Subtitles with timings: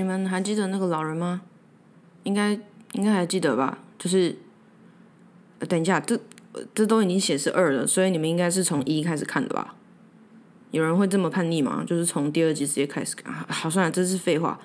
[0.00, 1.42] 你们还记得那个老人吗？
[2.22, 2.52] 应该
[2.92, 3.76] 应该还记得吧？
[3.98, 4.34] 就是，
[5.68, 6.18] 等一下，这
[6.74, 9.74] 这都已经显示二了，所以你们应该是从一开始看的吧？
[10.70, 11.84] 有人会这么叛逆吗？
[11.86, 13.30] 就是从第二集直接开始看？
[13.46, 14.58] 好，算了，这是废话。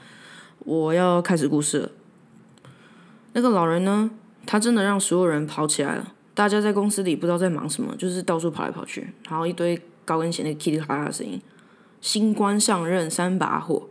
[0.60, 1.92] 我要开始故事了。
[3.34, 4.12] 那个老人呢？
[4.46, 6.14] 他真的让所有人跑起来了。
[6.34, 11.42] 大家在公司里不知道在忙什么，就是到处跑来跑去，然后一堆高跟鞋那个噼里啪啦的声音。
[12.00, 13.90] 新官上任三把火，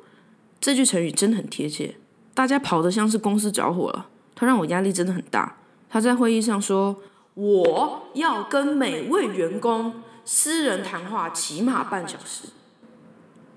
[0.64, 1.94] 这句成语真的很贴切。
[2.32, 5.58] 大家跑得像是公司着火了，他让我压力真的很大。
[5.90, 6.96] 他在会议上说
[7.34, 9.92] ：“我要跟每位员工
[10.24, 12.48] 私人谈话，起码半小时。”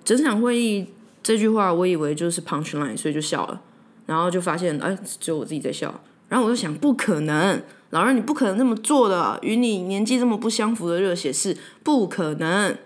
[0.04, 0.90] 整场会议
[1.24, 3.62] 这句话，我以为就是 punch line，所以就笑了。
[4.06, 5.98] 然后就发现，哎，只有我自己在笑。
[6.28, 12.78] 然后我就想，不可能，老人你不可能这么做的，与你年纪这么不相符的热血是不可能。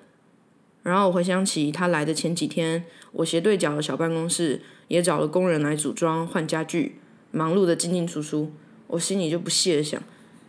[0.83, 6.95] 然后我回想起他来的前几天，我斜对角的小办公室也找了工人来组装换家具，
[7.31, 8.51] 忙碌的进进出出，
[8.87, 10.01] 我心里就不屑的想：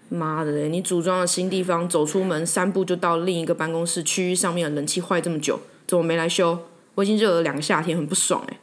[0.08, 6.58] 妈的嘞，你组装了新地方，走出门三步就到另一个办公室区域上面的冷气坏这么久，怎么没来修？
[6.94, 8.56] 我已经热了两个夏天，很不爽诶。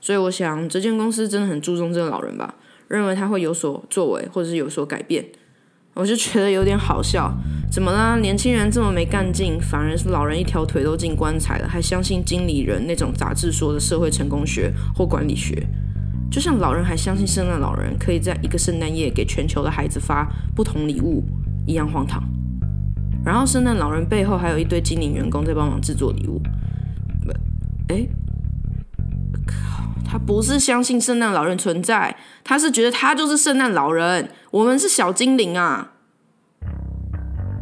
[0.00, 2.54] 所以我想，这间公司真的很注重这个老人吧，
[2.88, 5.26] 认为他会有所作为，或者是有所改变。
[6.00, 7.30] 我就觉得有点好笑，
[7.70, 8.16] 怎么啦？
[8.16, 15.62] 年轻人这么没干劲，反而是老人一条腿都进棺材了，还相信经理人那种杂志说的社会成功学或管理学，
[16.30, 21.22] 就像老人还相信圣诞老人可以在一个圣诞夜给全球的孩子发不同礼物
[21.66, 22.22] 一样荒唐。
[23.22, 26.40] 然后圣诞老人背后还有一堆精灵员工在帮忙制作礼物。
[27.88, 28.08] 诶，
[29.46, 35.92] 靠，他不是相信圣诞老人存在，他是觉得他就是圣诞老人，我们是小精灵啊！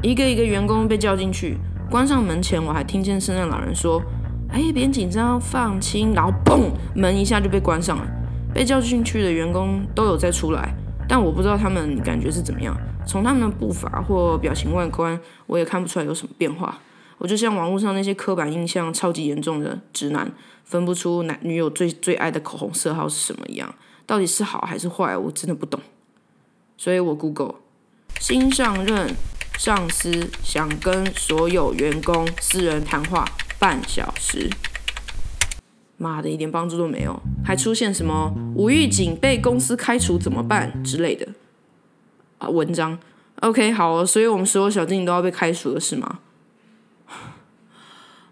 [0.02, 1.58] 一个一个员工被叫进去，
[1.90, 4.02] 关上门前，我还听见圣诞老人说
[4.48, 8.06] ：“哎，别紧张，放轻。”然后嘣，门一下就被关上了。
[8.54, 10.74] 被叫进去的员工都有再出来，
[11.06, 12.74] 但我不知道他们感觉是怎么样。
[13.06, 16.78] 从他们的步伐或表情外观，我也看不出来有什么变化。
[17.18, 20.32] 我就像网络上那些刻板印象超级严重的直男，
[20.64, 23.74] 分不出男女友最最爱的口红色号是什么一样，
[24.06, 25.80] 到底是好还是坏，我真的不懂。
[26.76, 27.56] 所以我 Google
[28.20, 29.14] 新上任
[29.58, 33.24] 上司想跟所有员工私人谈话
[33.58, 34.48] 半小时，
[35.96, 41.26] 妈的，一点帮助都没有，还出现什么吴玉景被公司开除怎么办之类的
[42.38, 42.96] 啊文章。
[43.40, 46.20] OK，好，哦所以我们所有小精灵都要被开除了是吗？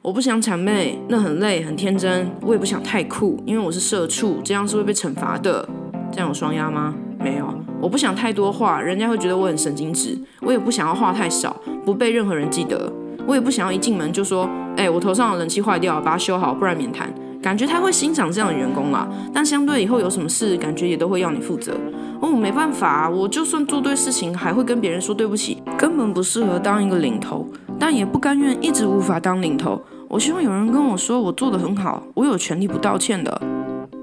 [0.07, 2.31] 我不想谄媚，那很累，很天真。
[2.43, 5.69] 我也不想太酷，因为我是社畜，这样是会被惩罚的。
[6.13, 6.95] 这样有双压吗？
[7.19, 7.53] 没有。
[7.83, 10.17] 我不想太多话，人家会觉得我很神经质。
[10.43, 12.89] 我也不想要话太少，不被任何人记得。
[13.27, 17.13] 我也不想要一进门就说：“哎、我头上的冷气坏掉，把它修好，不然免谈。”
[17.43, 21.77] 感觉他会欣赏这样的员工啦，但相对以后有什么事，感觉也都会要你负责。
[22.21, 27.45] 哦，没办法，我就算做对事情，还会跟别人说对不起，根本不适合当一个领头，
[27.77, 29.83] 但也不甘愿一直无法当领头。
[30.09, 33.43] 我希望有人跟我说我做的很好，我有权利不道歉的。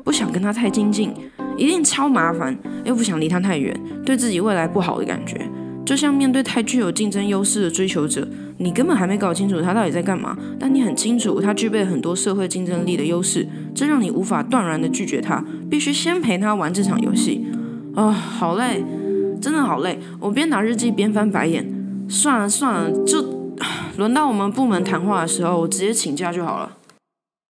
[0.04, 1.14] 不想跟他太亲近，
[1.58, 3.74] 一定超麻烦，又不想离他太远，
[4.06, 5.40] 对自己未来不好的感觉。
[5.86, 8.28] 就像面对太具有竞争优势的追求者，
[8.58, 17.46] 你根本还没搞清楚他到底在干嘛，但你很清楚他具备很多社会竞争力的优势，这让你无法断然的拒绝他，必须先陪他玩这场游戏。
[17.96, 18.84] 啊、好累，
[19.42, 20.00] 真的好累。
[20.20, 21.66] 我边拿日记边翻白眼。
[22.10, 23.43] 算了算了，就
[23.96, 26.78] 轮到我们部门谈话的时候，我直接请假就好了。